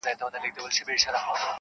درز 0.03 0.17
به 0.17 0.61
واچوي 0.63 0.95
سينو 1.01 1.17
کي- 1.23 1.37